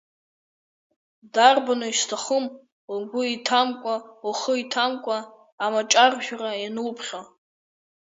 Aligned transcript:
Дарбану 1.33 1.87
изҭахым, 1.91 2.45
угәы 2.93 3.21
иҭамкәа, 3.35 3.95
ухы 4.27 4.53
иҭамкәа 4.61 5.17
амаҷаржәра 5.65 6.51
иануԥхьо? 6.61 7.21